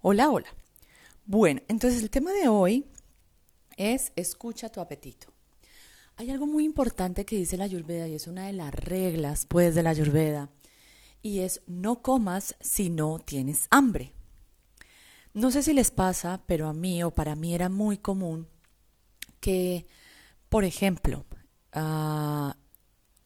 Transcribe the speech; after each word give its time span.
Hola, 0.00 0.30
hola. 0.30 0.46
Bueno, 1.26 1.60
entonces 1.66 2.00
el 2.02 2.10
tema 2.10 2.30
de 2.32 2.46
hoy 2.46 2.86
es 3.76 4.12
escucha 4.14 4.68
tu 4.68 4.80
apetito. 4.80 5.32
Hay 6.14 6.30
algo 6.30 6.46
muy 6.46 6.64
importante 6.64 7.24
que 7.24 7.34
dice 7.34 7.56
la 7.56 7.64
Ayurveda 7.64 8.06
y 8.06 8.14
es 8.14 8.28
una 8.28 8.46
de 8.46 8.52
las 8.52 8.72
reglas 8.72 9.44
pues 9.46 9.74
de 9.74 9.82
la 9.82 9.90
Ayurveda 9.90 10.50
y 11.20 11.40
es 11.40 11.62
no 11.66 12.00
comas 12.00 12.54
si 12.60 12.90
no 12.90 13.18
tienes 13.18 13.66
hambre. 13.70 14.12
No 15.34 15.50
sé 15.50 15.64
si 15.64 15.72
les 15.72 15.90
pasa, 15.90 16.42
pero 16.46 16.68
a 16.68 16.72
mí 16.72 17.02
o 17.02 17.10
para 17.10 17.34
mí 17.34 17.52
era 17.52 17.68
muy 17.68 17.98
común 17.98 18.46
que, 19.40 19.84
por 20.48 20.62
ejemplo, 20.62 21.26
uh, 21.74 22.52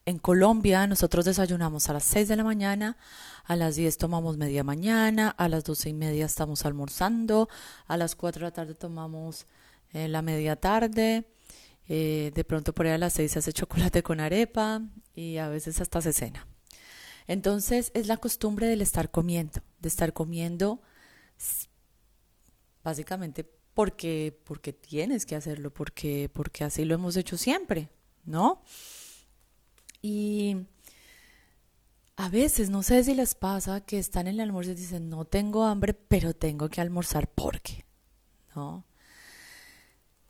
en 0.04 0.18
Colombia 0.18 0.86
nosotros 0.86 1.24
desayunamos 1.24 1.88
a 1.88 1.92
las 1.92 2.04
6 2.04 2.28
de 2.28 2.36
la 2.36 2.44
mañana, 2.44 2.96
a 3.44 3.56
las 3.56 3.76
10 3.76 3.96
tomamos 3.98 4.36
media 4.36 4.64
mañana, 4.64 5.30
a 5.30 5.48
las 5.48 5.64
12 5.64 5.90
y 5.90 5.92
media 5.94 6.26
estamos 6.26 6.64
almorzando, 6.64 7.48
a 7.86 7.96
las 7.96 8.16
4 8.16 8.40
de 8.40 8.44
la 8.44 8.52
tarde 8.52 8.74
tomamos 8.74 9.46
eh, 9.93 10.08
la 10.08 10.22
media 10.22 10.57
tarde, 10.57 11.29
eh, 11.88 12.32
de 12.34 12.44
pronto 12.44 12.74
por 12.74 12.86
ahí 12.86 12.93
a 12.93 12.98
las 12.98 13.12
6 13.14 13.32
se 13.32 13.38
hace 13.38 13.52
chocolate 13.52 14.02
con 14.02 14.20
arepa 14.20 14.82
y 15.14 15.36
a 15.36 15.48
veces 15.48 15.80
hasta 15.80 16.00
se 16.00 16.12
cena. 16.12 16.46
Entonces 17.29 17.93
es 17.94 18.08
la 18.08 18.16
costumbre 18.16 18.66
del 18.66 18.82
estar 18.82 19.10
comiendo, 19.10 19.60
de 19.79 19.88
estar 19.88 20.12
comiendo 20.12 20.82
básicamente 22.82 23.48
porque, 23.74 24.38
porque 24.44 24.72
tienes 24.72 25.26
que 25.26 25.36
hacerlo, 25.36 25.72
porque, 25.72 26.29
porque 26.32 26.64
así 26.64 26.84
lo 26.84 26.94
hemos 26.94 27.16
hecho 27.16 27.38
siempre, 27.38 27.88
¿no? 28.24 28.62
Y 30.02 30.56
a 32.16 32.28
veces, 32.28 32.70
no 32.70 32.83
sé 32.83 33.02
si 33.05 33.14
les 33.14 33.34
pasa 33.34 33.80
que 33.80 33.98
están 33.98 34.27
en 34.27 34.34
el 34.34 34.41
almuerzo 34.41 34.72
y 34.72 34.74
dicen, 34.74 35.08
no 35.08 35.24
tengo 35.24 35.64
hambre, 35.64 35.94
pero 35.94 36.34
tengo 36.34 36.69
que 36.69 36.80
almorzar 36.80 37.28
porque, 37.28 37.84
¿no? 38.55 38.84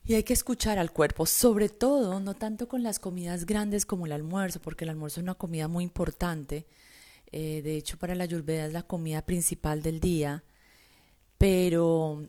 Y 0.05 0.14
hay 0.14 0.24
que 0.24 0.32
escuchar 0.32 0.78
al 0.78 0.92
cuerpo, 0.92 1.27
sobre 1.27 1.69
todo, 1.69 2.20
no 2.20 2.34
tanto 2.34 2.69
con 2.69 2.82
las 2.82 2.98
comidas 2.98 3.47
grandes 3.47 3.86
como 3.86 4.06
el 4.06 4.12
almuerzo, 4.12 4.60
porque 4.60 4.84
el 4.84 4.91
almuerzo 4.91 5.20
es 5.20 5.24
una 5.24 5.34
comida 5.34 5.69
muy 5.69 5.84
importante. 5.84 6.66
Eh, 7.30 7.62
de 7.62 7.77
hecho, 7.77 7.98
para 7.98 8.14
la 8.14 8.25
ayurveda 8.25 8.66
es 8.66 8.72
la 8.72 8.82
comida 8.82 9.22
principal 9.22 9.80
del 9.82 10.00
día, 10.00 10.44
pero 11.38 12.28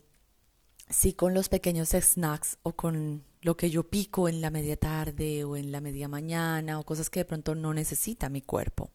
sí 0.90 1.14
con 1.14 1.34
los 1.34 1.50
pequeños 1.50 1.90
snacks 1.90 2.58
o 2.64 2.74
con 2.74 3.24
lo 3.44 3.58
que 3.58 3.70
yo 3.70 3.90
pico 3.90 4.30
en 4.30 4.42
la 4.42 4.50
media 4.50 4.78
tarde 4.78 5.44
o 5.44 5.58
en 5.58 5.72
la 5.72 5.82
media 5.82 6.08
mañana 6.08 6.80
o 6.80 6.86
cosas 6.86 7.10
que 7.10 7.20
de 7.20 7.26
pronto 7.26 7.56
no 7.56 7.74
necesita 7.74 8.30
mi 8.30 8.42
cuerpo. 8.42 8.90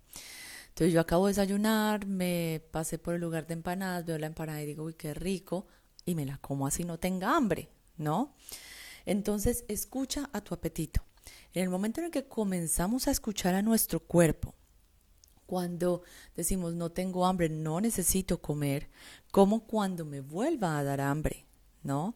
Entonces 0.68 0.92
yo 0.92 1.00
acabo 1.00 1.26
de 1.26 1.32
desayunar, 1.32 2.06
me 2.06 2.62
pasé 2.70 2.98
por 2.98 3.14
el 3.14 3.20
lugar 3.20 3.46
de 3.46 3.54
empanadas, 3.54 4.06
veo 4.06 4.18
la 4.18 4.26
empanada 4.26 4.62
y 4.62 4.66
digo, 4.66 4.84
uy, 4.84 4.94
qué 4.94 5.12
rico, 5.12 5.66
y 6.04 6.14
me 6.14 6.24
la 6.24 6.38
como 6.38 6.66
así 6.66 6.84
no 6.84 6.98
tenga 6.98 7.36
hambre, 7.36 7.68
¿no? 7.98 8.34
Entonces 9.04 9.64
escucha 9.68 10.30
a 10.32 10.40
tu 10.40 10.54
apetito. 10.54 11.02
En 11.52 11.64
el 11.64 11.68
momento 11.68 12.00
en 12.00 12.06
el 12.06 12.12
que 12.12 12.26
comenzamos 12.26 13.06
a 13.06 13.10
escuchar 13.10 13.54
a 13.54 13.62
nuestro 13.62 14.00
cuerpo, 14.00 14.54
cuando 15.44 16.02
decimos 16.36 16.74
no 16.74 16.90
tengo 16.90 17.26
hambre, 17.26 17.48
no 17.48 17.80
necesito 17.80 18.40
comer, 18.40 18.88
como 19.30 19.66
cuando 19.66 20.04
me 20.04 20.20
vuelva 20.20 20.78
a 20.78 20.84
dar 20.84 21.00
hambre, 21.00 21.46
¿no? 21.82 22.14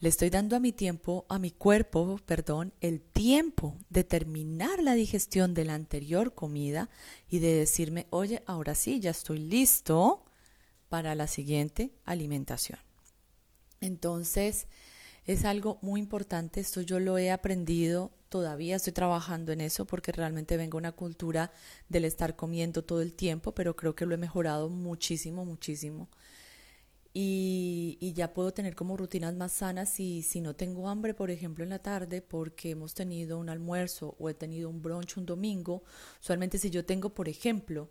Le 0.00 0.08
estoy 0.08 0.30
dando 0.30 0.54
a 0.54 0.60
mi 0.60 0.70
tiempo, 0.70 1.26
a 1.28 1.40
mi 1.40 1.50
cuerpo, 1.50 2.20
perdón, 2.24 2.72
el 2.80 3.00
tiempo 3.00 3.76
de 3.90 4.04
terminar 4.04 4.80
la 4.80 4.94
digestión 4.94 5.54
de 5.54 5.64
la 5.64 5.74
anterior 5.74 6.34
comida 6.34 6.88
y 7.28 7.40
de 7.40 7.54
decirme, 7.54 8.06
oye, 8.10 8.44
ahora 8.46 8.76
sí, 8.76 9.00
ya 9.00 9.10
estoy 9.10 9.40
listo 9.40 10.24
para 10.88 11.16
la 11.16 11.26
siguiente 11.26 11.90
alimentación. 12.04 12.78
Entonces, 13.80 14.68
es 15.24 15.44
algo 15.44 15.78
muy 15.82 16.00
importante, 16.00 16.60
esto 16.60 16.80
yo 16.80 17.00
lo 17.00 17.18
he 17.18 17.32
aprendido, 17.32 18.12
todavía 18.28 18.76
estoy 18.76 18.92
trabajando 18.92 19.50
en 19.50 19.60
eso 19.60 19.84
porque 19.84 20.12
realmente 20.12 20.56
vengo 20.56 20.78
una 20.78 20.92
cultura 20.92 21.50
del 21.88 22.04
estar 22.04 22.36
comiendo 22.36 22.84
todo 22.84 23.02
el 23.02 23.14
tiempo, 23.14 23.52
pero 23.52 23.74
creo 23.74 23.96
que 23.96 24.06
lo 24.06 24.14
he 24.14 24.18
mejorado 24.18 24.68
muchísimo, 24.68 25.44
muchísimo 25.44 26.08
y, 27.14 28.12
ya 28.14 28.32
puedo 28.32 28.52
tener 28.52 28.74
como 28.74 28.96
rutinas 28.96 29.34
más 29.34 29.52
sanas 29.52 29.98
y 30.00 30.22
si 30.22 30.40
no 30.40 30.54
tengo 30.54 30.88
hambre, 30.88 31.14
por 31.14 31.30
ejemplo, 31.30 31.64
en 31.64 31.70
la 31.70 31.78
tarde 31.78 32.22
porque 32.22 32.70
hemos 32.70 32.94
tenido 32.94 33.38
un 33.38 33.48
almuerzo 33.48 34.16
o 34.18 34.28
he 34.28 34.34
tenido 34.34 34.68
un 34.68 34.82
brunch 34.82 35.16
un 35.16 35.26
domingo, 35.26 35.82
usualmente 36.20 36.58
si 36.58 36.70
yo 36.70 36.84
tengo, 36.84 37.10
por 37.10 37.28
ejemplo, 37.28 37.90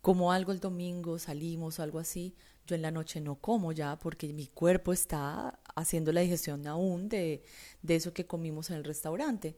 como 0.00 0.32
algo 0.32 0.52
el 0.52 0.60
domingo, 0.60 1.18
salimos 1.18 1.78
o 1.78 1.82
algo 1.82 1.98
así, 1.98 2.34
yo 2.66 2.76
en 2.76 2.82
la 2.82 2.90
noche 2.90 3.20
no 3.20 3.36
como 3.36 3.72
ya 3.72 3.98
porque 3.98 4.32
mi 4.32 4.46
cuerpo 4.46 4.92
está 4.92 5.58
haciendo 5.74 6.12
la 6.12 6.20
digestión 6.20 6.66
aún 6.66 7.08
de, 7.08 7.42
de 7.82 7.96
eso 7.96 8.12
que 8.12 8.26
comimos 8.26 8.70
en 8.70 8.76
el 8.76 8.84
restaurante. 8.84 9.56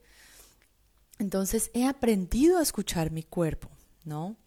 Entonces 1.19 1.69
he 1.73 1.85
aprendido 1.85 2.57
a 2.57 2.63
escuchar 2.63 3.11
mi 3.11 3.23
cuerpo, 3.23 3.69
¿no? 4.05 4.37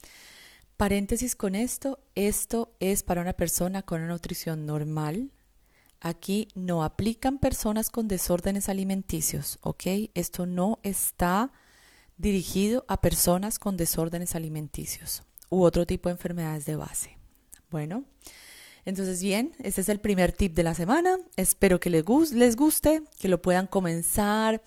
Paréntesis 0.85 1.35
con 1.35 1.55
esto, 1.55 1.99
esto 2.15 2.75
es 2.79 3.03
para 3.03 3.23
una 3.23 3.33
persona 3.33 3.81
con 3.81 4.03
una 4.03 4.13
nutrición 4.13 4.67
normal. 4.67 5.31
Aquí 5.99 6.49
no 6.55 6.85
aplican 6.85 7.39
personas 7.39 7.89
con 7.89 8.07
desórdenes 8.07 8.69
alimenticios, 8.69 9.59
¿ok? 9.63 10.11
Esto 10.13 10.45
no 10.45 10.81
está 10.83 11.53
dirigido 12.19 12.85
a 12.87 13.01
personas 13.01 13.59
con 13.59 13.79
desórdenes 13.79 14.35
alimenticios 14.35 15.23
u 15.49 15.63
otro 15.63 15.87
tipo 15.87 16.11
de 16.11 16.17
enfermedades 16.17 16.67
de 16.67 16.77
base. 16.77 17.17
Bueno, 17.71 18.05
entonces 18.85 19.23
bien, 19.23 19.55
este 19.61 19.81
es 19.81 19.89
el 19.89 20.01
primer 20.01 20.33
tip 20.33 20.55
de 20.55 20.65
la 20.65 20.75
semana. 20.75 21.17
Espero 21.37 21.81
que 21.81 21.89
les, 21.89 22.05
guste, 22.05 23.03
que 23.19 23.29
lo 23.29 23.41
puedan 23.41 23.69
comenzar 23.69 24.63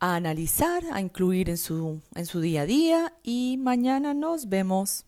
a 0.00 0.16
analizar, 0.16 0.84
a 0.92 1.00
incluir 1.00 1.48
en 1.48 1.56
su, 1.56 2.02
en 2.14 2.26
su 2.26 2.42
día 2.42 2.60
a 2.60 2.66
día 2.66 3.14
y 3.22 3.56
mañana 3.58 4.12
nos 4.12 4.50
vemos. 4.50 5.05